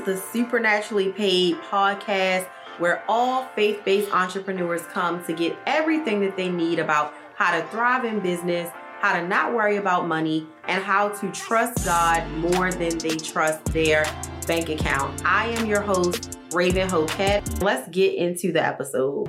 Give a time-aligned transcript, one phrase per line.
[0.00, 2.46] is the Supernaturally Paid podcast
[2.78, 7.66] where all faith based entrepreneurs come to get everything that they need about how to
[7.68, 12.70] thrive in business, how to not worry about money, and how to trust God more
[12.70, 14.04] than they trust their
[14.46, 15.22] bank account.
[15.24, 17.62] I am your host, Raven Hoquette.
[17.62, 19.28] Let's get into the episode.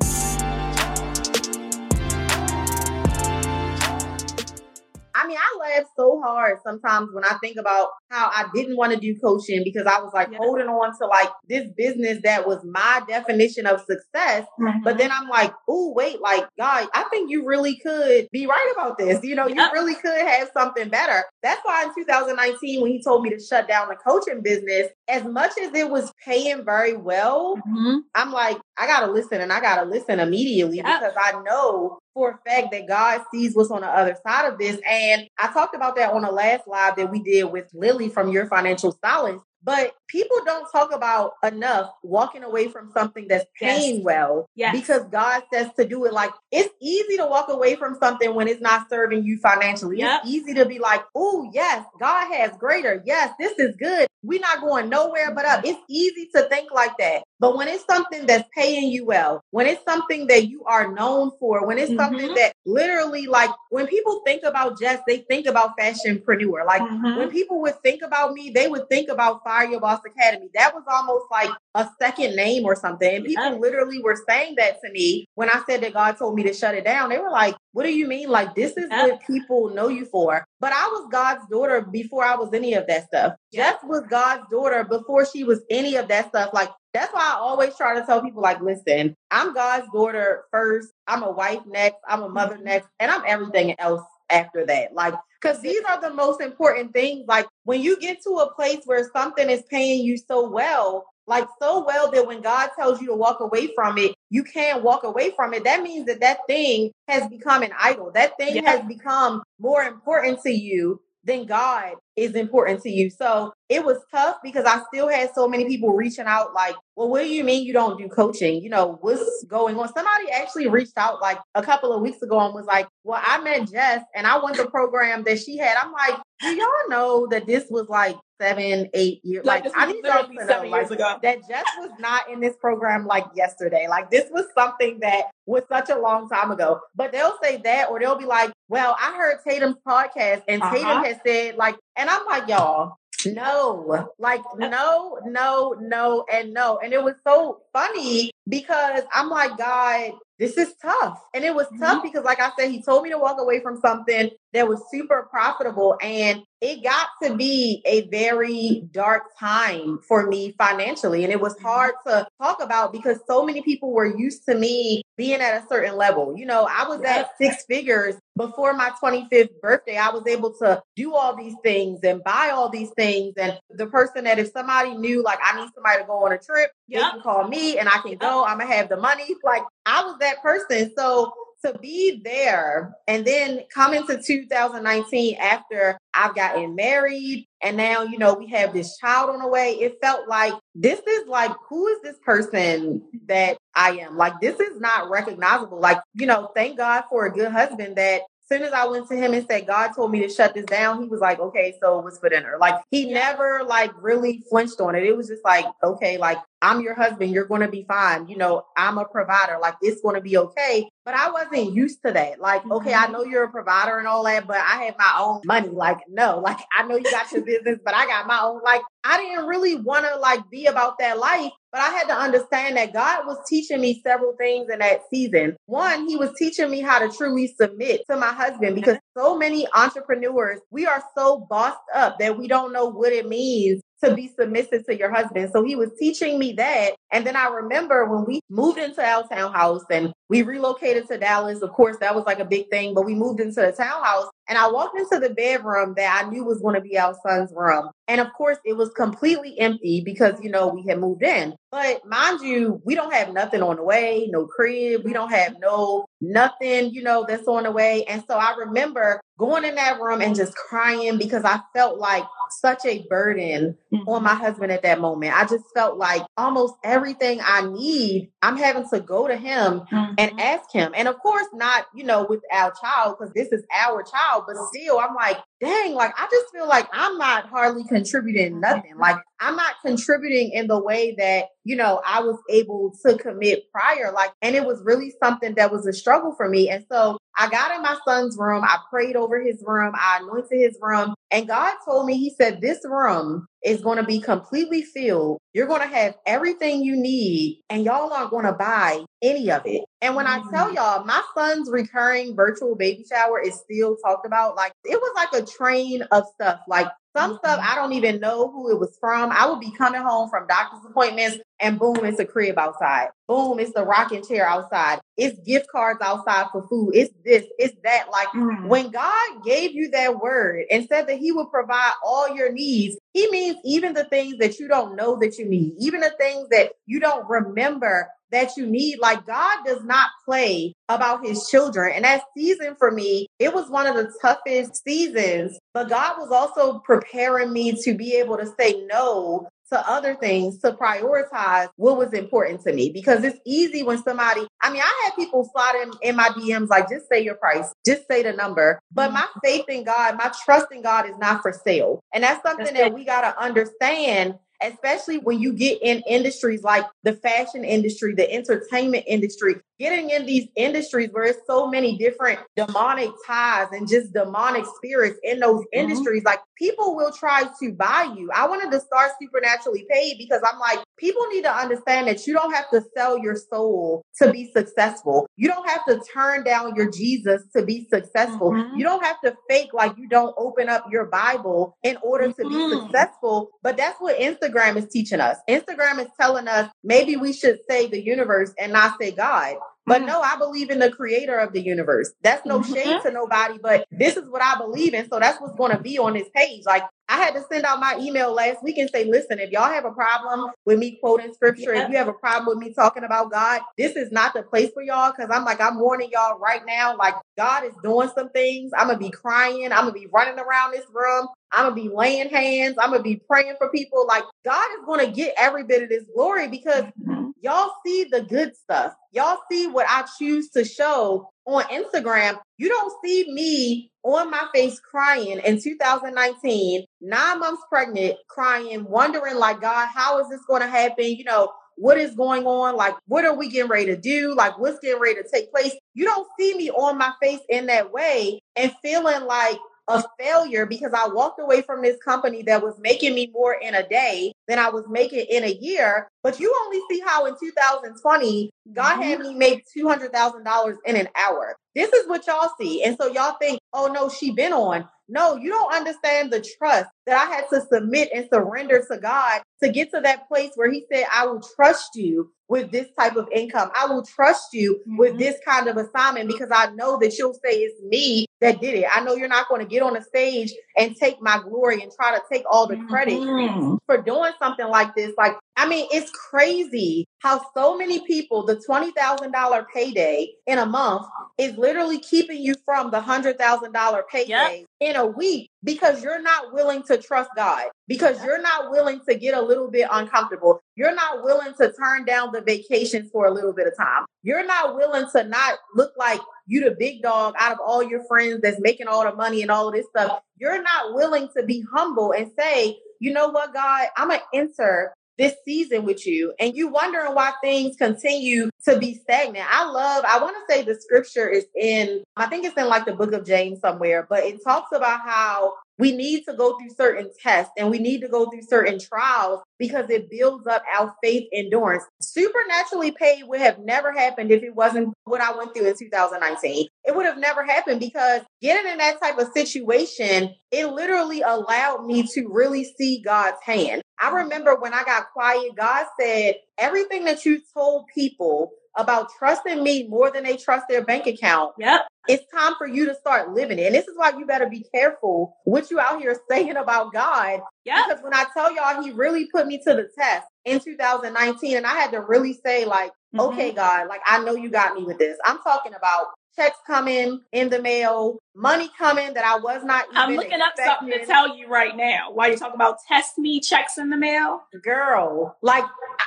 [5.82, 9.61] Laugh so hard sometimes when I think about how I didn't want to do coaching
[9.63, 10.38] because I was like yeah.
[10.39, 14.45] holding on to like this business that was my definition of success.
[14.59, 14.84] Mm-hmm.
[14.84, 18.73] But then I'm like, oh, wait, like, God, I think you really could be right
[18.73, 19.23] about this.
[19.23, 21.23] You know, you really could have something better.
[21.44, 25.25] That's why in 2019, when he told me to shut down the coaching business, as
[25.25, 27.97] much as it was paying very well, mm-hmm.
[28.15, 30.85] I'm like, I got to listen and I got to listen immediately yep.
[30.85, 34.57] because I know for a fact that God sees what's on the other side of
[34.57, 34.79] this.
[34.89, 38.31] And I talked about that on the last live that we did with Lily from
[38.31, 39.43] Your Financial Stylist.
[39.63, 44.03] But people don't talk about enough walking away from something that's paying yes.
[44.03, 44.75] well yes.
[44.75, 46.13] because God says to do it.
[46.13, 49.99] Like it's easy to walk away from something when it's not serving you financially.
[49.99, 50.21] Yep.
[50.23, 53.03] It's easy to be like, oh, yes, God has greater.
[53.05, 54.08] Yes, this is good.
[54.23, 55.66] We're not going nowhere but up.
[55.66, 57.23] It's easy to think like that.
[57.42, 61.31] But when it's something that's paying you well, when it's something that you are known
[61.39, 62.00] for, when it's mm-hmm.
[62.00, 66.64] something that literally like when people think about Jess, they think about fashionpreneur.
[66.67, 67.17] Like mm-hmm.
[67.17, 70.50] when people would think about me, they would think about Fire Your Boss Academy.
[70.53, 73.16] That was almost like a second name or something.
[73.16, 73.58] And people yeah.
[73.58, 76.76] literally were saying that to me when I said that God told me to shut
[76.76, 77.09] it down.
[77.09, 78.30] They were like, what do you mean?
[78.30, 79.08] Like, this is yeah.
[79.08, 80.45] what people know you for.
[80.59, 83.33] But I was God's daughter before I was any of that stuff.
[83.52, 83.72] Yeah.
[83.72, 86.52] Jess was God's daughter before she was any of that stuff.
[86.53, 90.89] Like, that's why I always try to tell people, like, listen, I'm God's daughter first.
[91.08, 91.98] I'm a wife next.
[92.08, 92.66] I'm a mother mm-hmm.
[92.66, 92.89] next.
[93.00, 94.94] And I'm everything else after that.
[94.94, 97.25] Like, because these are the most important things.
[97.28, 101.48] Like, when you get to a place where something is paying you so well, like
[101.61, 105.03] so well that when God tells you to walk away from it, you can't walk
[105.03, 105.64] away from it.
[105.64, 108.11] That means that that thing has become an idol.
[108.14, 108.70] That thing yeah.
[108.70, 113.10] has become more important to you than God is important to you.
[113.10, 117.10] So it was tough because I still had so many people reaching out, like, well,
[117.10, 118.61] what do you mean you don't do coaching?
[118.61, 119.88] You know, what's going on?
[119.94, 123.42] Somebody actually reached out like a couple of weeks ago and was like, well, I
[123.42, 125.77] met Jess and I went the program that she had.
[125.82, 129.45] I'm like, do y'all know that this was like seven, eight years?
[129.45, 131.18] Like, like I need y'all to know like, ago.
[131.21, 133.88] that Jess was not in this program like yesterday.
[133.89, 136.80] Like this was something that was such a long time ago.
[136.95, 140.75] But they'll say that, or they'll be like, well, I heard Tatum's podcast and uh-huh.
[140.75, 146.79] Tatum has said like and I'm like, y'all, no, like no, no, no, and no.
[146.83, 151.21] And it was so funny because I'm like, God, this is tough.
[151.35, 152.07] And it was tough mm-hmm.
[152.07, 155.27] because, like I said, he told me to walk away from something that was super
[155.29, 155.97] profitable.
[156.01, 161.23] And it got to be a very dark time for me financially.
[161.23, 161.65] And it was mm-hmm.
[161.68, 165.68] hard to talk about because so many people were used to me being at a
[165.68, 166.36] certain level.
[166.36, 169.95] You know, I was at six figures before my 25th birthday.
[169.95, 173.36] I was able to do all these things and buy all these things.
[173.38, 176.39] And the person that if somebody knew, like, I need somebody to go on a
[176.39, 177.04] trip, yep.
[177.04, 178.44] they can call me and I can go.
[178.44, 179.36] I'm going to have the money.
[179.44, 180.92] Like, I was that person.
[180.98, 181.31] So,
[181.66, 188.18] to be there and then come into 2019 after I've gotten married and now, you
[188.18, 191.88] know, we have this child on the way, it felt like this is like, who
[191.88, 194.18] is this person that I am?
[194.18, 195.80] Like, this is not recognizable.
[195.80, 198.21] Like, you know, thank God for a good husband that
[198.51, 201.01] soon as I went to him and said, God told me to shut this down,
[201.01, 202.57] he was like, okay, so what's for dinner?
[202.60, 203.13] Like he yeah.
[203.13, 205.04] never like really flinched on it.
[205.04, 207.31] It was just like, okay, like I'm your husband.
[207.31, 208.27] You're going to be fine.
[208.27, 209.57] You know, I'm a provider.
[209.62, 210.89] Like it's going to be okay.
[211.04, 212.39] But I wasn't used to that.
[212.39, 213.13] Like, okay, I mm-hmm.
[213.13, 215.69] know you're a provider and all that, but I have my own money.
[215.69, 218.62] Like, no, like I know you got your business, but I got my own.
[218.63, 222.13] Like, I didn't really want to like be about that life, but I had to
[222.13, 225.57] understand that God was teaching me several things in that season.
[225.66, 229.68] One, he was teaching me how to truly submit to my husband because so many
[229.74, 234.31] entrepreneurs, we are so bossed up that we don't know what it means to be
[234.38, 235.50] submissive to your husband.
[235.54, 236.95] So he was teaching me that.
[237.12, 241.62] And then I remember when we moved into our townhouse and we relocated to Dallas.
[241.62, 244.57] Of course, that was like a big thing, but we moved into the townhouse and
[244.57, 247.89] I walked into the bedroom that I knew was going to be our son's room.
[248.07, 251.56] And of course, it was completely empty because, you know, we had moved in.
[251.71, 255.04] But mind you, we don't have nothing on the way, no crib.
[255.06, 258.04] We don't have no nothing, you know, that's on the way.
[258.06, 262.23] And so I remember going in that room and just crying because I felt like
[262.51, 264.07] such a burden mm-hmm.
[264.07, 265.35] on my husband at that moment.
[265.35, 270.13] I just felt like almost everything I need, I'm having to go to him mm-hmm.
[270.19, 270.91] and ask him.
[270.95, 274.57] And of course, not, you know, with our child, because this is our child, but
[274.71, 278.97] still, I'm like, dang, like I just feel like I'm not hardly contributing nothing.
[278.97, 283.71] Like I'm not contributing in the way that, you know, I was able to commit
[283.71, 284.11] prior.
[284.11, 286.69] Like, and it was really something that was a struggle for me.
[286.69, 288.63] And so I got in my son's room.
[288.63, 289.93] I prayed over his room.
[289.95, 291.13] I anointed his room.
[291.31, 295.39] And God told me, He said, This room is going to be completely filled.
[295.54, 299.62] You're going to have everything you need, and y'all aren't going to buy any of
[299.66, 299.83] it.
[300.01, 300.48] And when mm-hmm.
[300.48, 300.75] I tell mm.
[300.75, 304.56] y'all, my son's recurring virtual baby shower is still talked about.
[304.56, 306.60] Like, it was like a train of stuff.
[306.68, 307.71] Like, some stuff mm-hmm.
[307.71, 309.31] I don't even know who it was from.
[309.31, 313.09] I would be coming home from doctor's appointments and boom, it's a crib outside.
[313.27, 314.99] Boom, it's the rocking chair outside.
[315.17, 316.91] It's gift cards outside for food.
[316.95, 318.07] It's this, it's that.
[318.11, 318.67] Like mm.
[318.67, 322.97] when God gave you that word and said that He would provide all your needs,
[323.13, 326.47] He means even the things that you don't know that you need, even the things
[326.49, 329.00] that you don't remember that you need.
[329.00, 331.94] Like God does not play about his children.
[331.95, 336.31] And that season for me, it was one of the toughest seasons, but God was
[336.31, 341.98] also preparing me to be able to say no to other things to prioritize what
[341.98, 342.92] was important to me.
[342.92, 346.69] Because it's easy when somebody i mean i had people slide in, in my dms
[346.69, 347.74] like just say your price.
[347.86, 348.80] Just say the number.
[348.92, 349.13] But mm-hmm.
[349.16, 352.01] my faith in god my trust in god is not for sale.
[352.13, 356.63] And that's something that's that we got to understand especially when you get in industries
[356.63, 361.97] like the fashion industry, the entertainment industry, getting in these industries where it's so many
[361.97, 365.79] different demonic ties and just demonic spirits in those mm-hmm.
[365.79, 368.29] industries, like people will try to buy you.
[368.33, 372.33] I wanted to start supernaturally paid because I'm like, people need to understand that you
[372.33, 375.27] don't have to sell your soul to be successful.
[375.35, 378.51] You don't have to turn down your Jesus to be successful.
[378.51, 378.77] Mm-hmm.
[378.77, 382.41] You don't have to fake like you don't open up your Bible in order mm-hmm.
[382.43, 382.85] to be mm-hmm.
[382.85, 383.49] successful.
[383.63, 385.38] But that's what Instagram is teaching us.
[385.50, 389.56] Instagram is telling us maybe we should say the universe and not say God.
[389.86, 390.07] But mm.
[390.07, 392.12] no, I believe in the creator of the universe.
[392.21, 393.07] That's no shade mm-hmm.
[393.07, 395.09] to nobody, but this is what I believe in.
[395.09, 396.63] So that's what's going to be on this page.
[396.65, 399.71] Like I had to send out my email last week and say, listen, if y'all
[399.71, 401.83] have a problem with me quoting scripture, yeah.
[401.83, 404.69] if you have a problem with me talking about God, this is not the place
[404.74, 405.12] for y'all.
[405.12, 408.71] Cause I'm like, I'm warning y'all right now, like God is doing some things.
[408.77, 409.71] I'm gonna be crying.
[409.71, 411.27] I'm gonna be running around this room.
[411.51, 412.77] I'm gonna be laying hands.
[412.80, 414.06] I'm gonna be praying for people.
[414.07, 417.30] Like God is gonna get every bit of this glory because mm-hmm.
[417.42, 418.94] y'all see the good stuff.
[419.12, 422.39] Y'all see what I choose to show on Instagram.
[422.57, 429.36] You don't see me on my face crying in 2019, nine months pregnant, crying, wondering
[429.36, 431.06] like, God, how is this going to happen?
[431.06, 432.75] You know, what is going on?
[432.75, 434.36] Like, what are we getting ready to do?
[434.36, 435.74] Like, what's getting ready to take place?
[435.94, 439.57] You don't see me on my face in that way and feeling like
[439.88, 443.75] a failure because I walked away from this company that was making me more in
[443.75, 446.07] a day than I was making in a year.
[446.24, 449.01] But you only see how in 2020, God mm-hmm.
[449.01, 451.56] had me make $200,000 in an hour.
[451.75, 452.83] This is what y'all see.
[452.83, 454.88] And so y'all think, oh no, she been on.
[455.07, 459.42] No, you don't understand the trust that I had to submit and surrender to God
[459.62, 463.15] to get to that place where He said, I will trust you with this type
[463.15, 463.71] of income.
[463.74, 464.98] I will trust you mm-hmm.
[464.98, 468.75] with this kind of assignment because I know that you'll say it's me that did
[468.75, 468.86] it.
[468.92, 471.92] I know you're not going to get on the stage and take my glory and
[471.94, 473.75] try to take all the credit mm-hmm.
[473.86, 475.13] for doing something like this.
[475.18, 481.06] Like, I mean, it's crazy how so many people, the $20,000 payday in a month
[481.38, 484.65] is literally keeping you from the $100,000 payday yep.
[484.80, 489.15] in a week because you're not willing to trust God, because you're not willing to
[489.15, 490.62] get a little bit uncomfortable.
[490.75, 494.06] You're not willing to turn down the vacations for a little bit of time.
[494.24, 498.04] You're not willing to not look like you the big dog out of all your
[498.06, 500.19] friends that's making all the money and all of this stuff.
[500.38, 504.40] You're not willing to be humble and say, you know what, God, I'm going to
[504.40, 509.45] enter this season with you and you wondering why things continue to be stagnant.
[509.50, 512.86] I love, I want to say the scripture is in, I think it's in like
[512.86, 516.70] the book of James somewhere, but it talks about how we need to go through
[516.78, 520.94] certain tests and we need to go through certain trials because it builds up our
[521.04, 521.84] faith endurance.
[522.00, 526.68] Supernaturally paid would have never happened if it wasn't what I went through in 2019.
[526.84, 531.84] It would have never happened because getting in that type of situation, it literally allowed
[531.88, 533.82] me to really see God's hand.
[534.00, 539.63] I remember when I got quiet, God said, everything that you told people about trusting
[539.63, 541.54] me more than they trust their bank account.
[541.60, 541.82] Yep.
[542.08, 543.68] It's time for you to start living it.
[543.68, 547.42] And this is why you better be careful what you out here saying about God.
[547.66, 547.84] Yeah.
[547.88, 551.58] Because when I tell y'all, he really put me to the test in 2019.
[551.58, 553.20] And I had to really say, like, mm-hmm.
[553.20, 555.18] okay, God, like, I know you got me with this.
[555.25, 560.16] I'm talking about checks coming in the mail, money coming that I was not I'm
[560.16, 560.66] looking expecting.
[560.66, 562.12] up something to tell you right now.
[562.14, 564.42] While you talking about test me checks in the mail?
[564.64, 565.66] Girl, like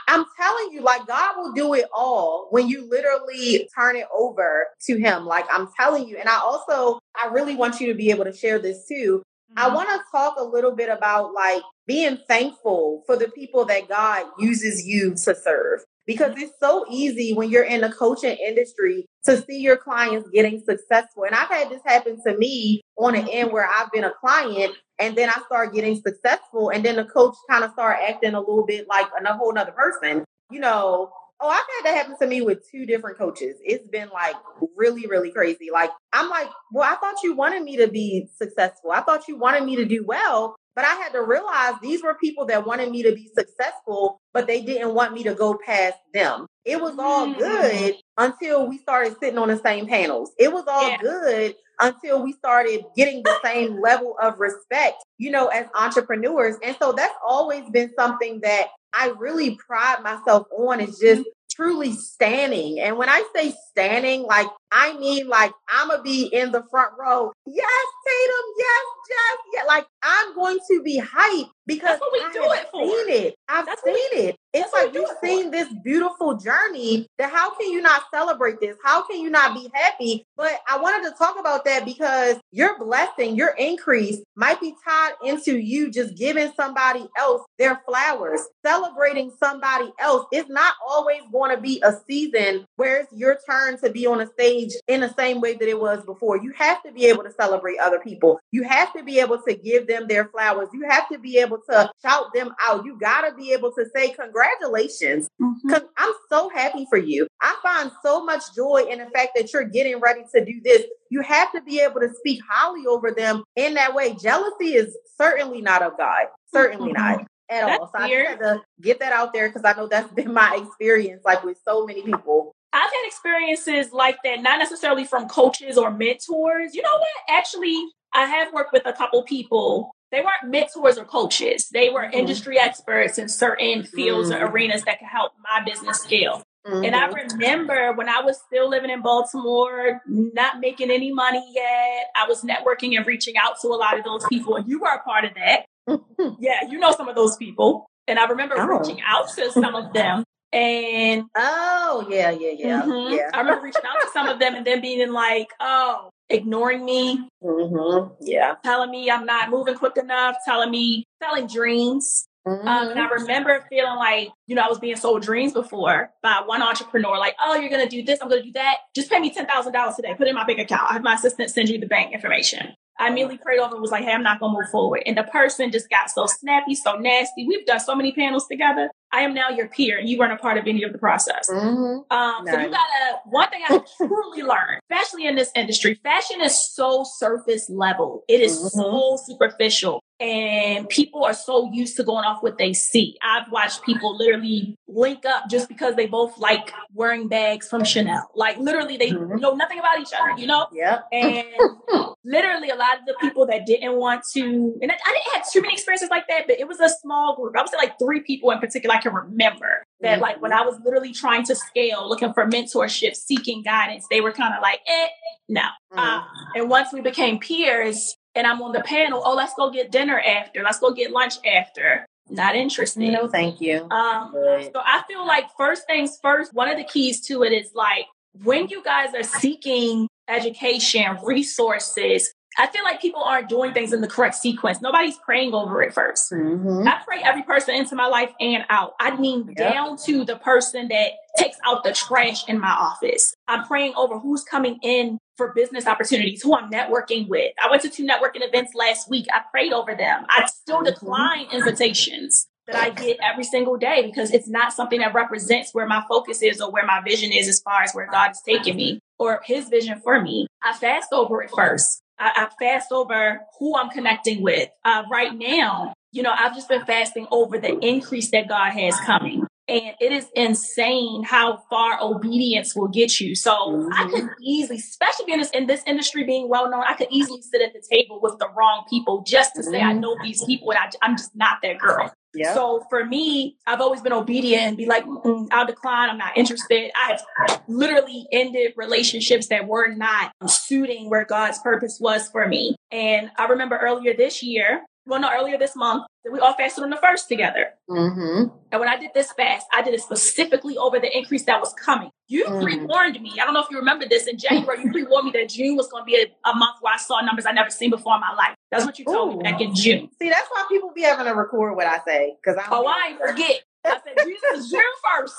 [0.08, 4.66] I'm telling you, like God will do it all when you literally turn it over
[4.86, 5.26] to him.
[5.26, 6.16] Like I'm telling you.
[6.16, 9.22] And I also I really want you to be able to share this too.
[9.56, 9.74] I mm-hmm.
[9.74, 14.26] want to talk a little bit about like being thankful for the people that God
[14.38, 15.80] uses you to serve.
[16.06, 16.42] Because mm-hmm.
[16.42, 21.24] it's so easy when you're in the coaching industry to see your clients getting successful.
[21.24, 24.74] And I've had this happen to me on an end where I've been a client
[24.98, 26.70] and then I start getting successful.
[26.70, 29.72] And then the coach kind of start acting a little bit like a whole nother
[29.72, 30.24] person.
[30.50, 31.10] You know,
[31.40, 33.56] Oh, I've had that happen to me with two different coaches.
[33.62, 34.36] It's been like
[34.76, 35.68] really, really crazy.
[35.72, 38.92] Like, I'm like, well, I thought you wanted me to be successful.
[38.92, 40.56] I thought you wanted me to do well.
[40.76, 44.48] But I had to realize these were people that wanted me to be successful, but
[44.48, 46.46] they didn't want me to go past them.
[46.64, 47.38] It was all mm.
[47.38, 50.32] good until we started sitting on the same panels.
[50.36, 50.98] It was all yeah.
[50.98, 56.56] good until we started getting the same level of respect, you know, as entrepreneurs.
[56.62, 61.62] And so that's always been something that I really pride myself on is just mm-hmm.
[61.62, 62.80] truly standing.
[62.80, 67.32] And when I say standing, like I mean like I'ma be in the front row.
[67.46, 69.62] Yes, Tatum, yes, Jeff, yeah.
[69.64, 73.34] Like I'm going to be hyped because we I do it seen it.
[73.48, 74.36] I've That's seen we, it.
[74.52, 78.76] It's like you've seen this beautiful journey that how can you not celebrate this?
[78.84, 80.24] How can you not be happy?
[80.36, 85.14] But I wanted to talk about that because your blessing, your increase might be tied
[85.24, 90.26] into you just giving somebody else their flowers, celebrating somebody else.
[90.30, 94.20] It's not always going to be a season where it's your turn to be on
[94.20, 96.36] a stage in the same way that it was before.
[96.36, 98.38] You have to be able to celebrate other people.
[98.50, 100.68] You have to be able to give them their flowers.
[100.72, 102.84] You have to be able to shout them out.
[102.84, 105.28] You got to be able to say congratulations.
[105.40, 105.84] Mm-hmm.
[105.96, 107.26] I'm so happy for you.
[107.40, 110.84] I find so much joy in the fact that you're getting ready to do this.
[111.10, 114.14] You have to be able to speak highly over them in that way.
[114.14, 116.26] Jealousy is certainly not of God.
[116.52, 117.02] Certainly mm-hmm.
[117.02, 117.90] not at that's all.
[117.96, 118.26] So weird.
[118.26, 121.42] I had to get that out there because I know that's been my experience, like
[121.44, 122.53] with so many people.
[122.74, 126.74] I've had experiences like that, not necessarily from coaches or mentors.
[126.74, 127.08] You know what?
[127.30, 127.80] Actually,
[128.12, 129.92] I have worked with a couple people.
[130.10, 131.68] They weren't mentors or coaches.
[131.72, 132.18] They were mm-hmm.
[132.18, 134.42] industry experts in certain fields mm-hmm.
[134.42, 136.42] or arenas that could help my business scale.
[136.66, 136.84] Mm-hmm.
[136.84, 137.38] And I mm-hmm.
[137.38, 142.42] remember when I was still living in Baltimore, not making any money yet, I was
[142.42, 145.24] networking and reaching out to a lot of those people, and you were a part
[145.24, 145.66] of that.
[146.40, 147.86] yeah, you know some of those people.
[148.08, 148.78] And I remember oh.
[148.78, 153.14] reaching out to some of them and oh yeah, yeah, yeah, mm-hmm.
[153.14, 153.30] yeah.
[153.34, 157.28] I remember reaching out to some of them and then being like, oh, ignoring me.
[157.42, 158.14] Mm-hmm.
[158.20, 158.54] Yeah.
[158.64, 162.26] Telling me I'm not moving quick enough, telling me selling dreams.
[162.46, 162.68] Mm-hmm.
[162.68, 163.22] Um, and I mm-hmm.
[163.22, 167.34] remember feeling like, you know, I was being sold dreams before by one entrepreneur, like,
[167.42, 168.76] oh, you're going to do this, I'm going to do that.
[168.94, 170.90] Just pay me $10,000 today, put it in my bank account.
[170.90, 172.74] I have my assistant send you the bank information.
[172.98, 175.02] I immediately prayed over and was like, hey, I'm not going to move forward.
[175.04, 177.46] And the person just got so snappy, so nasty.
[177.46, 178.90] We've done so many panels together.
[179.14, 181.48] I am now your peer and you weren't a part of any of the process.
[181.48, 182.12] Mm-hmm.
[182.12, 182.46] Um.
[182.46, 187.04] So you gotta, one thing I truly learned, especially in this industry, fashion is so
[187.04, 188.24] surface level.
[188.28, 188.80] It is mm-hmm.
[188.80, 193.16] so superficial and people are so used to going off what they see.
[193.22, 198.30] I've watched people literally link up just because they both like wearing bags from Chanel.
[198.34, 199.38] Like literally they mm-hmm.
[199.38, 200.68] know nothing about each other, you know?
[200.72, 201.00] Yeah.
[201.12, 201.46] And
[202.24, 205.60] literally a lot of the people that didn't want to, and I, didn't have too
[205.60, 207.56] many experiences like that, but it was a small group.
[207.56, 210.22] I was like three people in particular I can remember that mm-hmm.
[210.22, 214.32] like when I was literally trying to scale, looking for mentorship, seeking guidance, they were
[214.32, 215.08] kind of like, eh,
[215.48, 215.60] no.
[215.92, 215.98] Mm-hmm.
[215.98, 216.22] Uh,
[216.56, 220.18] and once we became peers, and I'm on the panel, oh, let's go get dinner
[220.18, 220.62] after.
[220.62, 222.04] Let's go get lunch after.
[222.28, 223.00] Not interested.
[223.00, 223.82] No, thank you.
[223.90, 227.70] Um, so I feel like first things first, one of the keys to it is
[227.74, 228.06] like
[228.42, 234.00] when you guys are seeking education, resources, I feel like people aren't doing things in
[234.00, 234.80] the correct sequence.
[234.80, 236.88] Nobody's praying over it 1st mm-hmm.
[236.88, 238.94] I pray every person into my life and out.
[239.00, 239.72] I mean, yep.
[239.72, 243.34] down to the person that takes out the trash in my office.
[243.48, 247.52] I'm praying over who's coming in for business opportunities, who I'm networking with.
[247.62, 249.26] I went to two networking events last week.
[249.32, 250.24] I prayed over them.
[250.28, 250.86] I still mm-hmm.
[250.86, 255.86] decline invitations that I get every single day because it's not something that represents where
[255.86, 258.76] my focus is or where my vision is as far as where God is taking
[258.76, 260.46] me or his vision for me.
[260.62, 262.00] I fast over it first.
[262.18, 264.68] I, I fast over who I'm connecting with.
[264.84, 268.98] Uh, right now, you know, I've just been fasting over the increase that God has
[269.00, 269.44] coming.
[269.66, 273.34] And it is insane how far obedience will get you.
[273.34, 273.92] So mm-hmm.
[273.94, 277.40] I could easily, especially in this, in this industry being well known, I could easily
[277.40, 279.88] sit at the table with the wrong people just to say mm-hmm.
[279.88, 282.12] I know these people and I, I'm just not that girl.
[282.34, 282.54] Yep.
[282.54, 285.04] So for me, I've always been obedient and be like,
[285.52, 286.10] I'll decline.
[286.10, 286.90] I'm not interested.
[286.94, 292.76] I have literally ended relationships that were not suiting where God's purpose was for me.
[292.90, 296.90] And I remember earlier this year, well, no, earlier this month, we all fasted on
[296.90, 297.70] the first together.
[297.90, 298.48] Mm-hmm.
[298.72, 301.72] And when I did this fast, I did it specifically over the increase that was
[301.74, 302.10] coming.
[302.28, 302.62] You Mm.
[302.62, 303.32] pre warned me.
[303.40, 304.82] I don't know if you remember this in January.
[304.82, 306.96] You pre warned me that June was going to be a, a month where I
[306.96, 308.54] saw numbers I never seen before in my life.
[308.70, 309.36] That's what you told Ooh.
[309.38, 310.08] me back in June.
[310.18, 313.14] See, that's why people be having to record what I say because I Oh, I
[313.18, 313.60] forget.
[313.84, 315.32] I said, Jesus June 1st.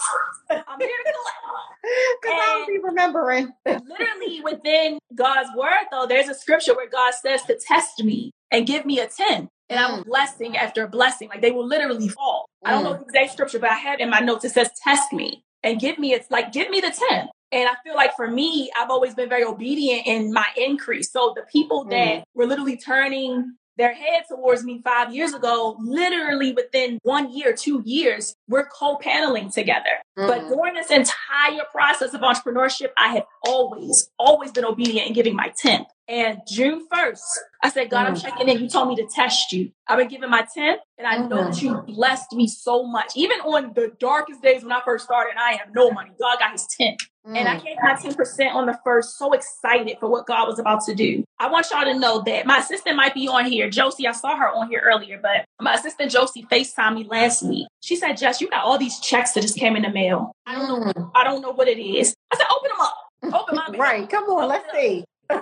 [0.67, 1.41] I'm here to collect.
[2.21, 3.53] because I don't be remembering.
[3.65, 8.67] literally within God's word, though, there's a scripture where God says to test me and
[8.67, 9.49] give me a 10.
[9.69, 10.05] And I'm Mm.
[10.05, 11.29] blessing after blessing.
[11.29, 12.45] Like they will literally fall.
[12.63, 12.99] I don't know Mm.
[12.99, 15.97] the exact scripture, but I have in my notes, it says, test me and give
[15.99, 17.29] me, it's like, give me the 10.
[17.51, 21.11] And I feel like for me, I've always been very obedient in my increase.
[21.11, 22.23] So the people that Mm.
[22.33, 27.81] were literally turning their head towards me five years ago, literally within one year, two
[27.85, 30.01] years, we're co-paneling together.
[30.15, 30.49] But Mm.
[30.49, 35.49] during this entire process of entrepreneurship, I have always, always been obedient in giving my
[35.61, 35.87] 10th.
[36.07, 37.19] And June 1st,
[37.63, 38.21] I said, God, I'm Mm.
[38.21, 38.59] checking in.
[38.59, 39.71] You told me to test you.
[39.87, 43.11] I've been giving my 10th, and I know that you blessed me so much.
[43.15, 46.37] Even on the darkest days when I first started, and I have no money, God
[46.39, 46.99] got his 10th.
[47.27, 50.85] And I gave my 10% on the first, so excited for what God was about
[50.85, 51.23] to do.
[51.39, 53.67] I want y'all to know that my assistant might be on here.
[53.67, 57.65] Josie, I saw her on here earlier, but my assistant Josie FaceTimed me last week.
[57.81, 60.33] She said, Jess, you got all these checks that just came in the mail.
[60.45, 61.11] I don't know.
[61.15, 62.13] I don't know what it is.
[62.31, 62.95] I said, open them up.
[63.41, 63.81] Open my mail.
[63.81, 64.07] Right.
[64.07, 64.47] Come on.
[64.47, 65.03] Let's see.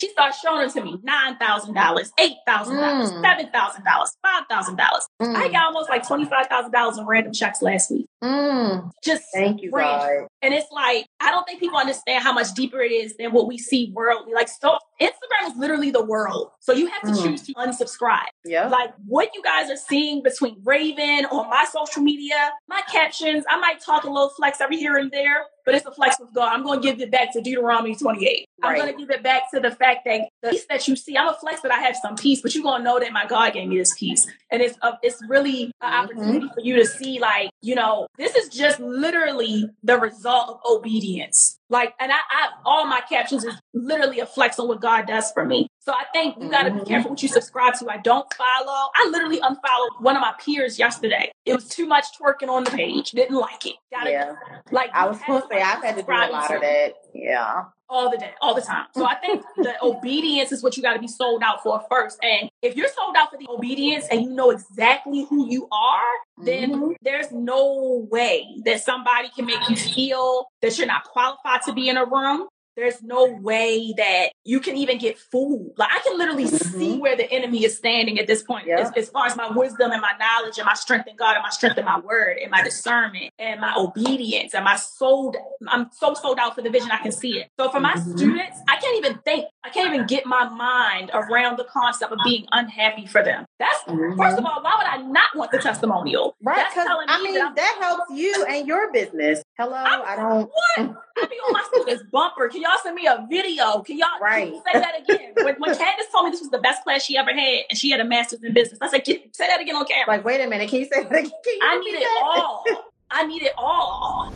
[0.00, 3.20] She started showing them to me $9,000, $8,000, Mm.
[3.20, 5.06] $7,000, $5,000.
[5.20, 5.52] I Mm.
[5.52, 8.06] got almost like $25,000 in random checks last week.
[8.22, 8.90] Mm.
[9.04, 9.70] Just Thank you.
[9.70, 10.26] God.
[10.42, 13.46] And it's like, I don't think people understand how much deeper it is than what
[13.48, 14.34] we see worldly.
[14.34, 16.50] Like, so Instagram is literally the world.
[16.60, 17.22] So you have to Mm.
[17.24, 18.28] choose to unsubscribe.
[18.44, 18.68] Yeah.
[18.68, 23.56] Like, what you guys are seeing between Raven on my social media, my captions, I
[23.58, 26.52] might talk a little flex every here and there, but it's a flex with God.
[26.52, 28.47] I'm going to give it back to Deuteronomy 28.
[28.62, 28.78] I'm Right.
[28.80, 31.28] going to give it back to the fact that the peace that you see, I'm
[31.28, 33.52] a flex that I have some peace, but you're going to know that my God
[33.52, 34.26] gave me this peace.
[34.50, 36.04] And it's, uh, it's really an Mhm.
[36.04, 40.60] opportunity for you to see, like, you know, this is just literally the result of
[40.78, 41.57] obedience.
[41.70, 45.30] Like, and I, I all my captions is literally a flex on what God does
[45.32, 45.68] for me.
[45.80, 47.34] So I think you got to be careful what you mm-hmm.
[47.34, 47.88] subscribe to.
[47.88, 48.90] I don't follow.
[48.94, 51.30] I literally unfollowed one of my peers yesterday.
[51.44, 53.10] It was too much twerking on the page.
[53.12, 53.76] Didn't like it.
[53.90, 54.34] Gotta Yeah.
[54.70, 56.94] like I was going to say, I've had to do a lot to of that.
[57.14, 57.64] Yeah.
[57.88, 58.86] all the day, all the time.
[58.94, 62.18] So I think the obedience is what you got to be sold out for first.
[62.22, 66.12] And if you're sold out for the obedience and you know exactly who you are,
[66.38, 66.94] then Mhm.
[67.02, 71.88] there's no way that somebody can make you feel that you're not qualified to be
[71.88, 72.48] in a room.
[72.76, 75.72] There's no way that you can even get fooled.
[75.76, 77.00] Like I can literally see Mhm.
[77.00, 78.78] where the enemy is standing at this point, Yeah.
[78.78, 81.42] as, as far as my wisdom and my knowledge and my strength in God and
[81.42, 85.36] my strength in my word and my discernment and my obedience and my sold.
[85.66, 86.92] I'm so sold out for the vision.
[86.92, 87.48] I can see it.
[87.58, 88.16] So for my Mhm.
[88.16, 89.46] students, I can't even think.
[89.78, 93.44] I can't even get my mind around the concept of being unhappy for them.
[93.58, 94.20] That's mm-hmm.
[94.20, 96.36] first of all, why would I not want the testimonial?
[96.42, 96.56] Right.
[96.56, 99.42] That's Because, telling me I mean, that that helps you and your business.
[99.58, 99.74] Hello.
[99.74, 100.50] I'm- I don't.
[100.76, 100.96] what?
[101.20, 102.48] I be on my students' bumper.
[102.48, 103.80] Can y'all send me a video?
[103.82, 105.32] Can y'all can say that again?
[105.36, 107.90] When, when Candace told me this was the best class she ever had, and she
[107.90, 110.40] had a master's in business, I said, "Can- "Say that again on camera." Like, wait
[110.40, 110.70] a minute.
[110.70, 111.30] Can you say that again?
[111.62, 112.64] I need it all.
[113.10, 114.32] I need it all.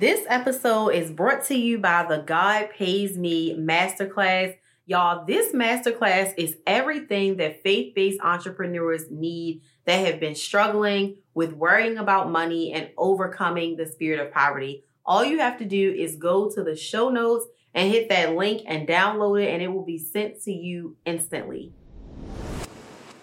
[0.00, 4.56] This episode is brought to you by the God Pays Me Masterclass.
[4.86, 11.52] Y'all, this masterclass is everything that faith based entrepreneurs need that have been struggling with
[11.52, 14.84] worrying about money and overcoming the spirit of poverty.
[15.04, 18.62] All you have to do is go to the show notes and hit that link
[18.64, 21.74] and download it, and it will be sent to you instantly.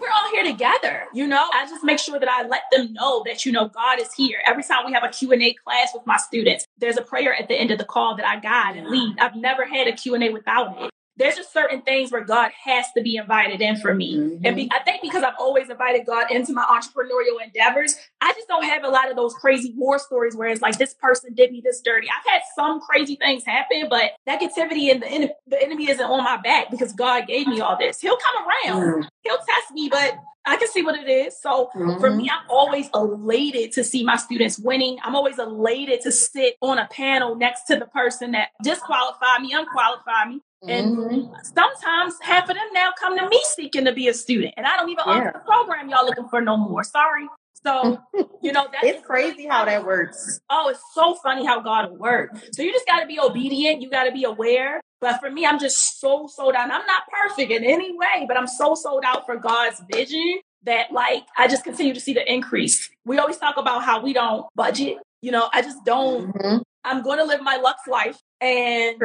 [0.08, 1.50] We're all here together, you know.
[1.54, 4.40] I just make sure that I let them know that you know God is here.
[4.46, 7.56] Every time we have a Q&A class with my students, there's a prayer at the
[7.56, 9.20] end of the call that I guide and lead.
[9.20, 10.92] I've never had a Q&A without it.
[11.18, 14.16] There's just certain things where God has to be invited in for me.
[14.18, 14.42] Mhm.
[14.46, 18.48] And be, I think because I've always invited God into my entrepreneurial endeavors, I just
[18.48, 21.52] don't have a lot of those crazy war stories where it's like this person did
[21.52, 22.08] me this dirty.
[22.08, 26.24] I've had some crazy things happen, but negativity and the, en- the enemy isn't on
[26.24, 28.00] my back because God gave me all this.
[28.00, 29.08] He'll come around, Mm.
[29.24, 31.38] he'll test me, but I can see what it is.
[31.42, 34.98] So for me, I'm always elated to see my students winning.
[35.04, 39.52] I'm always elated to sit on a panel next to the person that disqualified me,
[39.54, 40.42] unqualified me.
[40.68, 41.46] And Mhm.
[41.56, 44.76] sometimes half of them now come to me seeking to be a student, and I
[44.78, 46.84] don't even offer the program y'all looking for no more.
[46.84, 47.28] Sorry.
[47.64, 48.00] So,
[48.42, 50.40] you know, that it's crazy how that works.
[50.50, 52.32] Oh, it's so funny how God will work.
[52.54, 53.82] So you just got to be obedient.
[53.82, 54.82] You got to be aware.
[55.00, 56.64] But for me, I'm just so sold out.
[56.64, 60.40] And I'm not perfect in any way, but I'm so sold out for God's vision
[60.64, 62.90] that like I just continue to see the increase.
[63.06, 64.98] We always talk about how we don't budget.
[65.22, 66.34] You know, I just don't.
[66.34, 66.62] Mhm.
[66.88, 68.98] I'm going to live my Lux life, and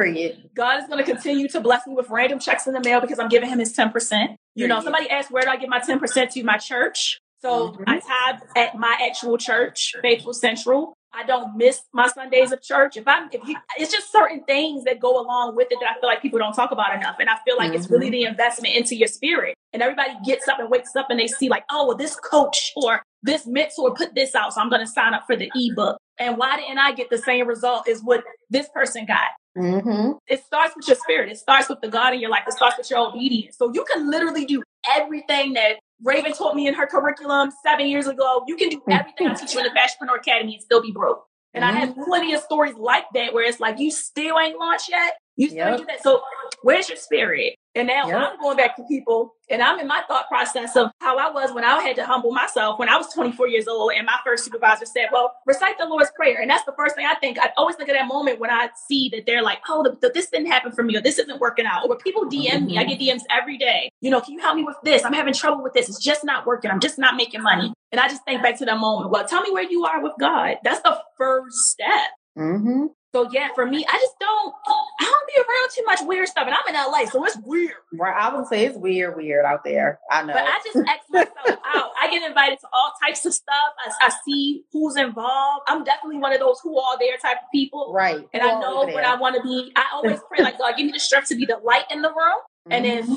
[0.55, 3.19] God is going to continue to bless me with random checks in the mail because
[3.19, 4.37] I'm giving Him His ten percent.
[4.55, 7.19] You know, somebody asked where do I give my 10% to my church?
[7.41, 7.83] So mm-hmm.
[7.87, 10.95] I tithe at my actual church, Faithful Central.
[11.13, 12.97] I don't miss my Sundays of church.
[12.97, 15.99] If I'm, if you, it's just certain things that go along with it that I
[15.99, 17.17] feel like people don't talk about enough.
[17.19, 17.77] And I feel like mm-hmm.
[17.77, 18.13] it's really mm-hmm.
[18.13, 19.55] the investment into your spirit.
[19.73, 22.71] And everybody gets up and wakes up and they see like, oh, well, this coach
[22.75, 25.97] or this mentor put this out, so I'm going to sign up for the ebook.
[26.19, 29.29] And why didn't I get the same result as what this person got?
[29.57, 30.13] Mm-hmm.
[30.27, 31.31] It starts with your spirit.
[31.31, 32.43] It starts with the God in your life.
[32.47, 33.55] It starts with your obedience.
[33.57, 34.61] So you can literally do
[34.95, 38.43] everything that Raven taught me in her curriculum seven years ago.
[38.47, 41.25] You can do everything I teach you in the Fashionpreneur Academy and still be broke.
[41.53, 41.77] And mm-hmm.
[41.77, 42.03] I have mm-hmm.
[42.03, 45.13] plenty of stories like that where it's like you still ain't launched yet.
[45.35, 45.77] You still yep.
[45.77, 46.03] do that.
[46.03, 46.21] So
[46.61, 47.55] where's your spirit?
[47.75, 48.15] And now yep.
[48.15, 51.51] I'm going back to people and I'm in my thought process of how I was
[51.53, 54.45] when I had to humble myself when I was 24 years old and my first
[54.45, 56.39] supervisor said, well, recite the Lord's Prayer.
[56.39, 57.39] And that's the first thing I think.
[57.39, 60.11] I always think of that moment when I see that they're like, oh, the, the,
[60.13, 61.89] this didn't happen for me or this isn't working out.
[61.89, 62.65] Or people DM mm-hmm.
[62.65, 62.77] me.
[62.77, 63.89] I get DMs every day.
[64.01, 65.03] You know, can you help me with this?
[65.03, 65.89] I'm having trouble with this.
[65.89, 66.69] It's just not working.
[66.69, 67.73] I'm just not making money.
[67.91, 69.09] And I just think back to that moment.
[69.09, 70.57] Well, tell me where you are with God.
[70.63, 72.09] That's the first step.
[72.37, 72.85] Mm-hmm.
[73.13, 74.53] So yeah, for me, I just don't
[74.99, 76.47] I don't be around too much weird stuff.
[76.47, 77.73] And I'm in LA, so it's weird.
[77.93, 78.15] Right.
[78.15, 79.99] I would say it's weird, weird out there.
[80.09, 80.33] I know.
[80.33, 81.29] But I just X myself
[81.75, 81.91] out.
[82.01, 83.55] I get invited to all types of stuff.
[83.85, 85.63] I, I, see who's involved.
[85.67, 87.93] I'm definitely one of those who are there type of people.
[87.93, 88.27] Right.
[88.33, 89.71] And I know what I want to be.
[89.75, 92.09] I always pray like God, give me the strength to be the light in the
[92.09, 92.39] room.
[92.67, 92.71] Mm-hmm.
[92.71, 93.07] And if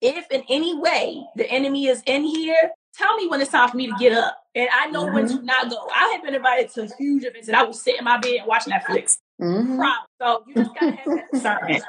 [0.00, 3.76] if in any way the enemy is in here, tell me when it's time for
[3.76, 4.36] me to get up.
[4.54, 5.14] And I know mm-hmm.
[5.14, 5.88] when to not go.
[5.94, 8.46] I have been invited to huge events and I will sit in my bed and
[8.46, 9.18] watch Netflix.
[9.40, 9.80] Mm-hmm.
[10.20, 11.84] So you just gotta have that discernment.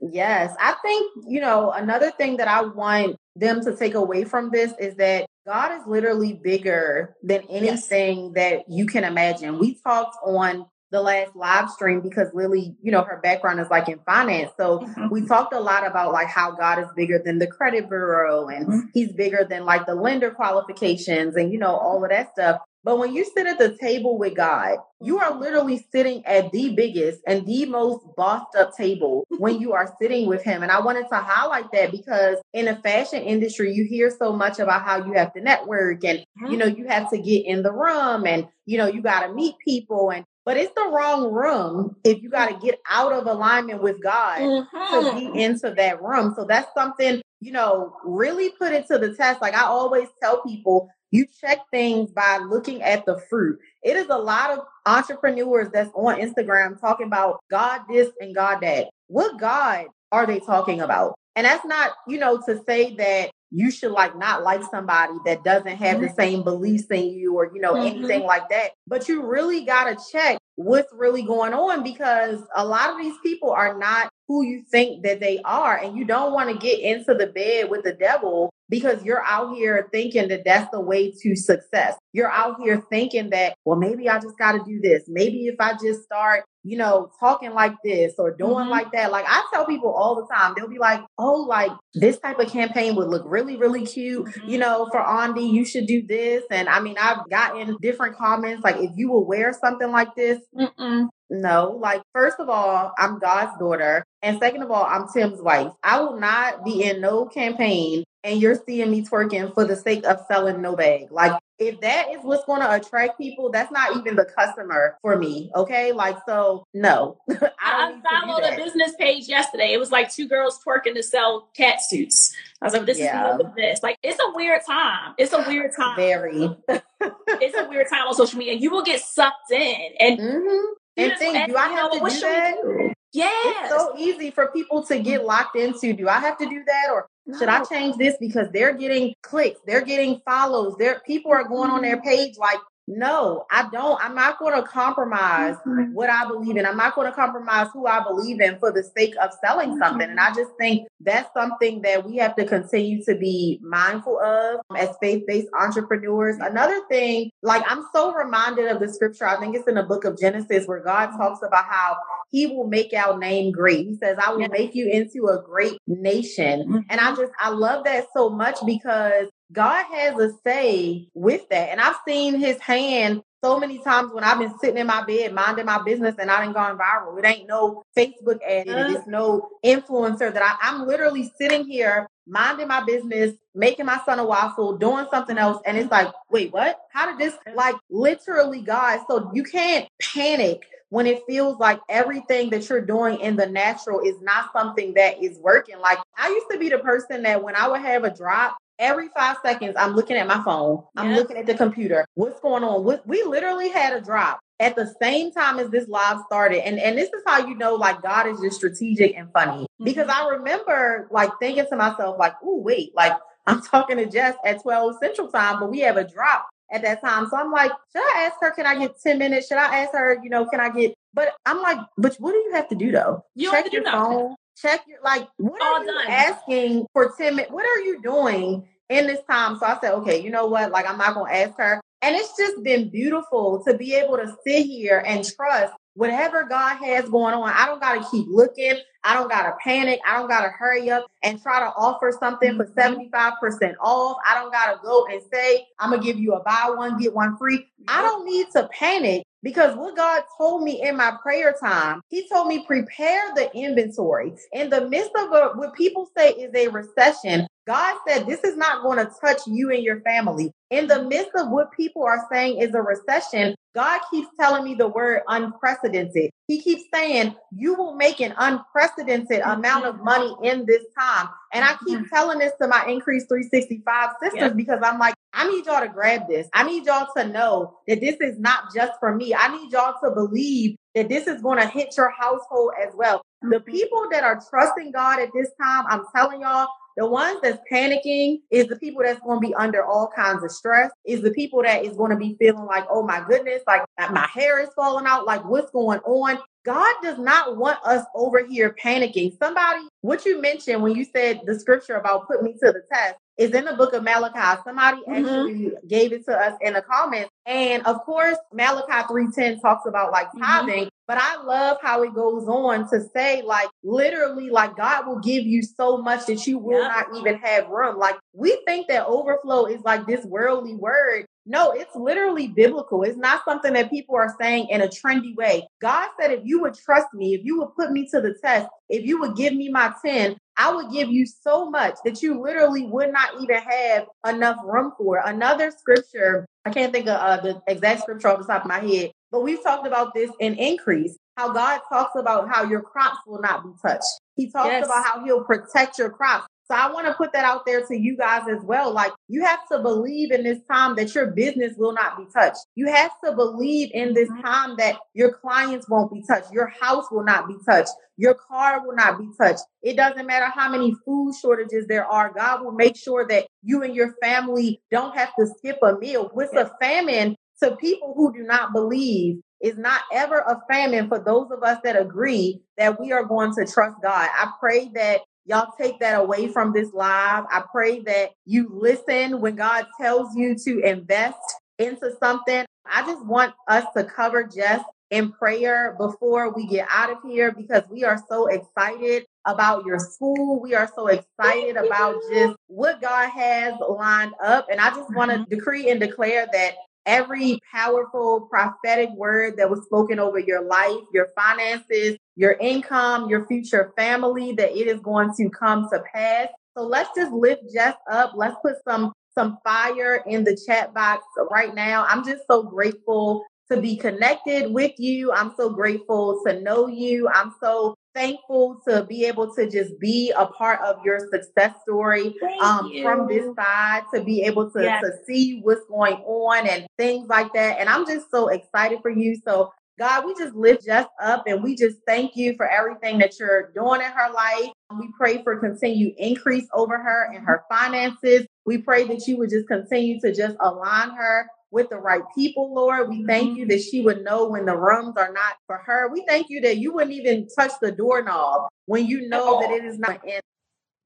[0.00, 0.54] yes.
[0.60, 4.72] I think, you know, another thing that I want them to take away from this
[4.78, 8.34] is that God is literally bigger than anything yes.
[8.34, 9.58] that you can imagine.
[9.58, 13.88] We talked on the last live stream because Lily, you know, her background is like
[13.88, 14.52] in finance.
[14.56, 15.08] So mm-hmm.
[15.10, 18.66] we talked a lot about like how God is bigger than the credit bureau and
[18.66, 18.80] mm-hmm.
[18.94, 22.60] he's bigger than like the lender qualifications and, you know, all of that stuff.
[22.86, 26.72] But when you sit at the table with God, you are literally sitting at the
[26.72, 30.62] biggest and the most bossed up table when you are sitting with Him.
[30.62, 34.60] And I wanted to highlight that because in the fashion industry, you hear so much
[34.60, 36.58] about how you have to network and, you mm-hmm.
[36.58, 39.56] know, you have to get in the room and, you know, you got to meet
[39.64, 40.12] people.
[40.12, 44.00] And but it's the wrong room if you got to get out of alignment with
[44.00, 45.06] God mm-hmm.
[45.08, 46.34] to be into that room.
[46.36, 49.42] So that's something, you know, really put it to the test.
[49.42, 53.58] Like I always tell people, you check things by looking at the fruit.
[53.82, 58.60] It is a lot of entrepreneurs that's on Instagram talking about God this and God
[58.62, 58.88] that.
[59.08, 61.14] What God are they talking about?
[61.36, 65.44] And that's not, you know, to say that you should like not like somebody that
[65.44, 66.20] doesn't have the mm-hmm.
[66.20, 67.98] same beliefs in you or you know mm-hmm.
[67.98, 72.64] anything like that but you really got to check what's really going on because a
[72.64, 76.32] lot of these people are not who you think that they are and you don't
[76.32, 80.44] want to get into the bed with the devil because you're out here thinking that
[80.44, 81.96] that's the way to success.
[82.12, 85.04] You're out here thinking that, well, maybe I just got to do this.
[85.06, 88.70] Maybe if I just start, you know, talking like this or doing mm-hmm.
[88.70, 89.12] like that.
[89.12, 92.50] Like I tell people all the time, they'll be like, oh, like this type of
[92.50, 94.48] campaign would look really, really cute, mm-hmm.
[94.48, 96.42] you know, for Aundi, you should do this.
[96.50, 100.40] And I mean, I've gotten different comments like, if you will wear something like this,
[100.58, 101.08] Mm-mm.
[101.28, 104.04] No, like first of all, I'm God's daughter.
[104.22, 105.72] And second of all, I'm Tim's wife.
[105.82, 110.04] I will not be in no campaign and you're seeing me twerking for the sake
[110.04, 111.12] of selling no bag.
[111.12, 115.16] Like if that is what's going to attract people, that's not even the customer for
[115.16, 115.50] me.
[115.54, 115.92] Okay.
[115.92, 117.18] Like, so no.
[117.30, 119.72] I, I followed a business page yesterday.
[119.72, 122.34] It was like two girls twerking to sell cat suits.
[122.60, 123.36] I was like, this yeah.
[123.36, 123.82] is this.
[123.82, 125.14] Like, it's a weird time.
[125.18, 125.96] It's a weird time.
[125.96, 126.50] Very.
[126.68, 128.54] it's a weird time on social media.
[128.54, 129.92] And you will get sucked in.
[130.00, 130.72] And mm-hmm.
[130.98, 132.94] And think, do I have to do that?
[133.12, 133.28] Yeah.
[133.30, 135.92] It's so easy for people to get locked into.
[135.92, 137.38] Do I have to do that or no.
[137.38, 141.70] should I change this because they're getting clicks, they're getting follows, their people are going
[141.70, 142.08] on their mm-hmm.
[142.08, 142.58] page like
[142.88, 144.00] no, I don't.
[144.00, 145.92] I'm not going to compromise mm-hmm.
[145.92, 146.64] what I believe in.
[146.64, 149.82] I'm not going to compromise who I believe in for the sake of selling mm-hmm.
[149.82, 150.08] something.
[150.08, 154.60] And I just think that's something that we have to continue to be mindful of
[154.76, 156.36] as faith based entrepreneurs.
[156.40, 160.04] Another thing, like I'm so reminded of the scripture, I think it's in the book
[160.04, 161.96] of Genesis where God talks about how
[162.30, 163.86] he will make our name great.
[163.86, 166.60] He says, I will make you into a great nation.
[166.60, 166.78] Mm-hmm.
[166.90, 171.70] And I just, I love that so much because God has a say with that.
[171.70, 175.32] And I've seen his hand so many times when I've been sitting in my bed
[175.32, 177.18] minding my business and I didn't gone viral.
[177.18, 178.94] It ain't no Facebook ad, uh-huh.
[178.96, 184.18] it's no influencer that I, I'm literally sitting here minding my business, making my son
[184.18, 185.62] a waffle, doing something else.
[185.64, 186.80] And it's like, wait, what?
[186.92, 189.00] How did this, like, literally, God?
[189.08, 194.00] So you can't panic when it feels like everything that you're doing in the natural
[194.00, 195.78] is not something that is working.
[195.78, 199.08] Like, I used to be the person that when I would have a drop, Every
[199.16, 200.82] five seconds, I'm looking at my phone.
[200.96, 202.06] I'm looking at the computer.
[202.14, 203.00] What's going on?
[203.06, 206.66] We literally had a drop at the same time as this live started.
[206.66, 209.62] And and this is how you know like God is just strategic and funny.
[209.62, 209.84] Mm-hmm.
[209.84, 213.12] Because I remember like thinking to myself, like, oh wait, like
[213.46, 217.00] I'm talking to Jess at 12 Central Time, but we have a drop at that
[217.00, 217.28] time.
[217.30, 219.46] So I'm like, should I ask her, can I get 10 minutes?
[219.46, 222.38] Should I ask her, you know, can I get but I'm like, but what do
[222.38, 223.24] you have to do though?
[223.34, 224.36] You Check your phone.
[224.56, 226.06] Check your like what All are you done.
[226.08, 227.52] asking for 10 minutes?
[227.52, 229.58] What are you doing in this time?
[229.58, 230.70] So I said, okay, you know what?
[230.70, 231.80] Like I'm not gonna ask her.
[232.02, 236.76] And it's just been beautiful to be able to sit here and trust whatever God
[236.76, 237.48] has going on.
[237.48, 238.78] I don't got to keep looking.
[239.02, 240.00] I don't got to panic.
[240.06, 243.66] I don't got to hurry up and try to offer something for 75% mm-hmm.
[243.80, 244.18] off.
[244.26, 246.98] I don't got to go and say, I'm going to give you a buy one,
[247.00, 247.66] get one free.
[247.88, 252.28] I don't need to panic because what God told me in my prayer time, He
[252.28, 254.34] told me prepare the inventory.
[254.52, 258.56] In the midst of a, what people say is a recession, God said this is
[258.56, 260.52] not going to touch you and your family.
[260.70, 264.74] In the midst of what people are saying is a recession, God keeps telling me
[264.74, 266.30] the word unprecedented.
[266.48, 271.28] He keeps saying, You will make an unprecedented amount of money in this time.
[271.52, 272.14] And I keep mm-hmm.
[272.14, 276.22] telling this to my Increase 365 sisters because I'm like, I need y'all to grab
[276.28, 276.48] this.
[276.54, 279.34] I need y'all to know that this is not just for me.
[279.34, 283.22] I need y'all to believe that this is going to hit your household as well.
[283.42, 283.70] The mm-hmm.
[283.70, 288.38] people that are trusting God at this time, I'm telling y'all, the ones that's panicking
[288.50, 291.62] is the people that's going to be under all kinds of stress, is the people
[291.62, 295.06] that is going to be feeling like, oh my goodness, like my hair is falling
[295.06, 296.38] out, like what's going on?
[296.64, 299.38] God does not want us over here panicking.
[299.38, 303.16] Somebody, what you mentioned when you said the scripture about put me to the test,
[303.36, 304.60] is in the book of Malachi.
[304.64, 305.12] Somebody mm-hmm.
[305.12, 307.30] actually gave it to us in the comments.
[307.46, 310.42] And of course, Malachi 3:10 talks about like mm-hmm.
[310.42, 311.06] tithing, mm-hmm.
[311.06, 315.46] but I love how it goes on to say like literally like God will give
[315.46, 317.98] you so much that you will not even have room.
[317.98, 323.04] Like we think that overflow is like this worldly word, no, it's literally biblical.
[323.04, 325.68] It's not something that people are saying in a trendy way.
[325.80, 328.68] God said, if you would trust me, if you would put me to the test,
[328.88, 332.40] if you would give me my 10, I would give you so much that you
[332.40, 335.20] literally would not even have enough room for.
[335.24, 338.80] Another scripture, I can't think of uh, the exact scripture off the top of my
[338.80, 343.18] head, but we've talked about this in increase, how God talks about how your crops
[343.26, 344.06] will not be touched.
[344.36, 344.86] He talks yes.
[344.86, 346.46] about how he'll protect your crops.
[346.70, 348.92] So I want to put that out there to you guys as well.
[348.92, 352.58] Like you have to believe in this time that your business will not be touched.
[352.74, 354.42] You have to believe in this mm-hmm.
[354.42, 356.50] time that your clients won't be touched.
[356.52, 357.90] Your house will not be touched.
[358.16, 359.62] Your car will not be touched.
[359.82, 362.32] It doesn't matter how many food shortages there are.
[362.32, 366.30] God will make sure that you and your family don't have to skip a meal.
[366.34, 371.18] With a famine to people who do not believe is not ever a famine for
[371.18, 374.28] those of us that agree that we are going to trust God.
[374.32, 377.44] I pray that Y'all take that away from this live.
[377.50, 381.38] I pray that you listen when God tells you to invest
[381.78, 382.64] into something.
[382.84, 387.52] I just want us to cover just in prayer before we get out of here
[387.52, 390.60] because we are so excited about your school.
[390.60, 394.66] We are so excited about just what God has lined up.
[394.68, 395.54] And I just want to mm-hmm.
[395.54, 396.74] decree and declare that
[397.06, 403.46] every powerful prophetic word that was spoken over your life, your finances, your income, your
[403.46, 406.48] future family, that it is going to come to pass.
[406.76, 408.32] So let's just lift Jess up.
[408.36, 412.06] Let's put some some fire in the chat box right now.
[412.08, 415.32] I'm just so grateful to be connected with you.
[415.32, 417.28] I'm so grateful to know you.
[417.28, 422.34] I'm so thankful to be able to just be a part of your success story
[422.62, 425.02] um, from this side, to be able to, yes.
[425.02, 427.78] to see what's going on and things like that.
[427.78, 429.36] And I'm just so excited for you.
[429.44, 433.38] So God, we just lift Jess up and we just thank you for everything that
[433.40, 434.70] you're doing in her life.
[434.98, 438.46] We pray for continued increase over her and her finances.
[438.66, 442.74] We pray that you would just continue to just align her with the right people,
[442.74, 443.08] Lord.
[443.08, 443.56] We thank mm-hmm.
[443.60, 446.10] you that she would know when the rooms are not for her.
[446.12, 449.84] We thank you that you wouldn't even touch the doorknob when you know that it
[449.84, 450.40] is not in.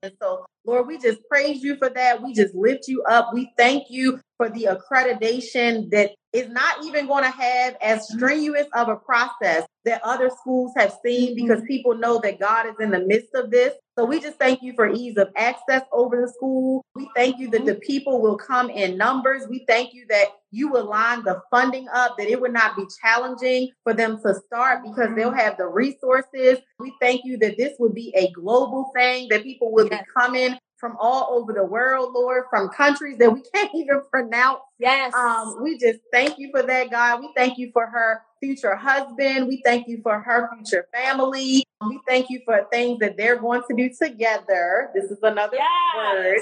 [0.03, 2.23] And so, Lord, we just praise you for that.
[2.23, 3.31] We just lift you up.
[3.33, 8.19] We thank you for the accreditation that is not even going to have as mm-hmm.
[8.19, 11.35] strenuous of a process that other schools have seen mm-hmm.
[11.35, 11.67] because mm-hmm.
[11.67, 13.75] people know that God is in the midst of this.
[13.99, 16.85] So we just thank you for ease of access over the school.
[16.95, 17.81] We thank you that the mm-hmm.
[17.81, 19.47] people will come in numbers.
[19.49, 22.85] We thank you that you will line the funding up, that it would not be
[23.03, 26.59] challenging for them to start because they'll have the resources.
[26.79, 30.57] We thank you that this would be a global thing, that people will be coming
[30.81, 34.61] from all over the world, Lord, from countries that we can't even pronounce.
[34.79, 35.15] Yes.
[35.15, 37.21] Um, we just thank you for that, God.
[37.21, 39.47] We thank you for her future husband.
[39.47, 41.67] We thank you for her future family.
[41.87, 44.91] We thank you for things that they're going to do together.
[44.95, 45.97] This is another yes.
[45.97, 46.39] word.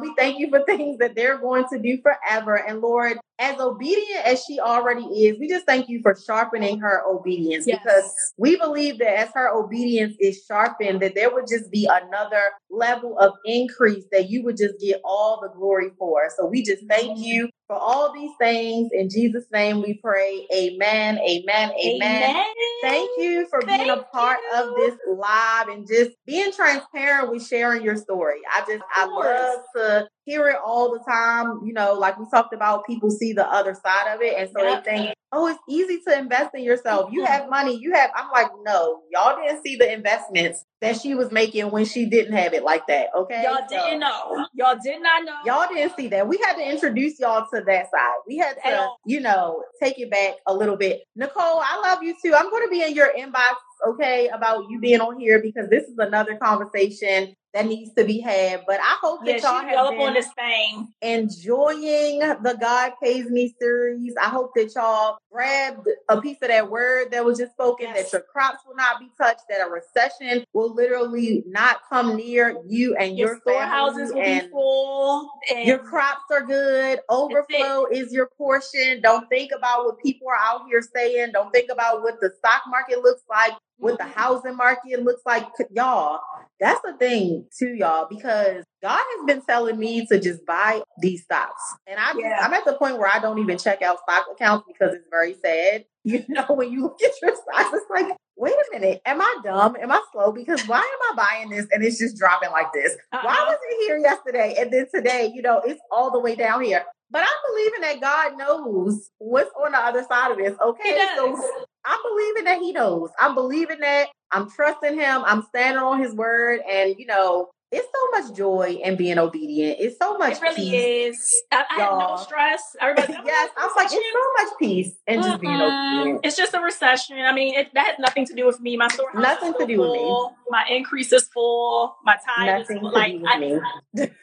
[0.00, 2.56] We thank you for things that they're going to do forever.
[2.56, 7.02] And Lord, as obedient as she already is, we just thank you for sharpening her
[7.06, 7.80] obedience yes.
[7.82, 12.42] because we believe that as her obedience is sharpened, that there would just be another
[12.70, 16.22] level of increase that you would just get all the glory for.
[16.36, 18.90] So we just thank you for all these things.
[18.92, 20.46] In Jesus' name we pray.
[20.52, 21.18] Amen.
[21.18, 21.70] Amen.
[21.70, 22.22] Amen.
[22.22, 22.44] amen.
[22.80, 24.62] Thank you for thank being a part you.
[24.62, 28.40] of this live and just being transparent with sharing your story.
[28.52, 31.60] I just, I love to hear it all the time.
[31.64, 34.34] You know, like we talked about, people see the other side of it.
[34.36, 34.84] And so yep.
[34.84, 37.10] they think, oh, it's easy to invest in yourself.
[37.12, 37.76] You have money.
[37.76, 41.84] You have, I'm like, no, y'all didn't see the investments that she was making when
[41.84, 43.08] she didn't have it like that.
[43.16, 43.42] Okay.
[43.42, 44.46] Y'all so, didn't know.
[44.54, 45.36] Y'all did not know.
[45.44, 46.28] Y'all didn't see that.
[46.28, 48.18] We had to introduce y'all to that side.
[48.26, 51.02] We had to, you know, take it back a little bit.
[51.16, 52.34] Nicole, I love you too.
[52.34, 53.54] I'm going to be in your inbox
[53.86, 58.20] okay about you being on here because this is another conversation that needs to be
[58.20, 58.62] had.
[58.66, 60.88] But I hope that yeah, y'all have been on this thing.
[61.02, 64.14] enjoying the God Pays Me series.
[64.20, 68.10] I hope that y'all grabbed a piece of that word that was just spoken, yes.
[68.10, 72.56] that your crops will not be touched, that a recession will literally not come near
[72.66, 75.30] you and your, your storehouses will be full.
[75.64, 77.00] your crops are good.
[77.08, 79.00] Overflow is your portion.
[79.02, 81.32] Don't think about what people are out here saying.
[81.32, 85.46] Don't think about what the stock market looks like what the housing market looks like.
[85.70, 86.20] Y'all,
[86.60, 91.22] that's the thing too, y'all, because God has been telling me to just buy these
[91.22, 91.62] stocks.
[91.86, 92.38] And I yeah.
[92.40, 95.34] I'm at the point where I don't even check out stock accounts because it's very
[95.34, 95.84] sad.
[96.04, 99.36] You know, when you look at your stocks, it's like, wait a minute, am I
[99.44, 99.76] dumb?
[99.78, 100.32] Am I slow?
[100.32, 102.96] Because why am I buying this and it's just dropping like this?
[103.12, 103.20] Uh-uh.
[103.22, 106.64] Why was it here yesterday and then today, you know, it's all the way down
[106.64, 106.82] here?
[107.10, 110.56] But I'm believing that God knows what's on the other side of this.
[110.58, 111.08] Okay.
[111.16, 111.36] So
[111.84, 113.10] I'm believing that he knows.
[113.18, 114.08] I'm believing that.
[114.30, 115.22] I'm trusting him.
[115.24, 116.60] I'm standing on his word.
[116.70, 119.76] And, you know, it's so much joy in being obedient.
[119.78, 120.34] It's so much.
[120.34, 121.42] It really peace, is.
[121.52, 122.62] I, I have no stress.
[122.80, 126.00] Everybody, yes, I was like, it's so much peace in just being uh-uh.
[126.00, 126.20] obedient.
[126.24, 127.18] It's just a recession.
[127.18, 128.76] I mean, it, that has nothing to do with me.
[128.78, 129.90] My storehouse nothing to do full.
[129.90, 130.36] with me.
[130.48, 131.94] My increase is full.
[132.04, 132.92] My time nothing is full.
[132.92, 133.20] like.
[133.26, 133.60] I,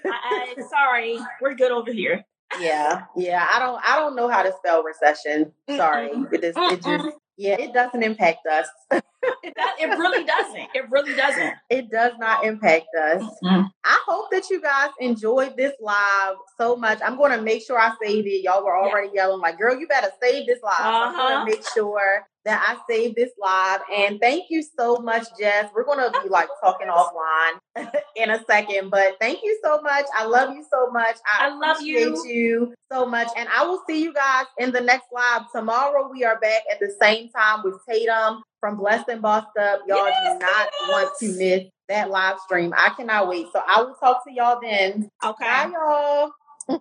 [0.05, 2.25] I, sorry, we're good over here.
[2.59, 3.47] yeah, yeah.
[3.51, 3.79] I don't.
[3.87, 5.51] I don't know how to spell recession.
[5.69, 6.33] Sorry, Mm-mm.
[6.33, 6.55] it is.
[6.57, 8.67] It just yeah, it doesn't impact us.
[8.91, 9.03] it,
[9.43, 10.69] it really doesn't.
[10.73, 11.53] It really doesn't.
[11.69, 13.21] It does not impact us.
[13.43, 13.63] Mm-hmm.
[13.83, 16.99] I hope that you guys enjoyed this live so much.
[17.03, 18.43] I'm going to make sure I save it.
[18.43, 19.23] Y'all were already yeah.
[19.23, 20.87] yelling like, "Girl, you better save this live." Uh-huh.
[20.87, 23.81] I'm going to make sure that I saved this live.
[23.91, 25.69] And thank you so much, Jess.
[25.75, 30.05] We're going to be like talking offline in a second, but thank you so much.
[30.17, 31.17] I love you so much.
[31.25, 32.23] I, I love you.
[32.25, 33.27] you so much.
[33.36, 35.43] And I will see you guys in the next live.
[35.51, 39.81] Tomorrow we are back at the same time with Tatum from Blessed and Bossed Up.
[39.88, 40.89] Y'all yes, do not yes.
[40.89, 42.73] want to miss that live stream.
[42.77, 43.47] I cannot wait.
[43.53, 45.10] So I will talk to y'all then.
[45.23, 45.43] Okay.
[45.43, 46.31] Bye, y'all.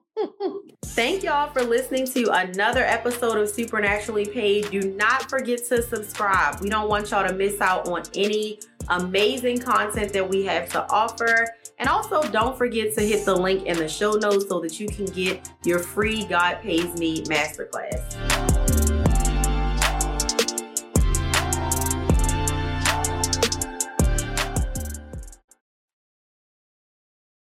[0.85, 4.71] Thank y'all for listening to another episode of Supernaturally Paid.
[4.71, 6.61] Do not forget to subscribe.
[6.61, 10.89] We don't want y'all to miss out on any amazing content that we have to
[10.91, 11.49] offer.
[11.79, 14.89] And also, don't forget to hit the link in the show notes so that you
[14.89, 18.54] can get your free God Pays Me masterclass.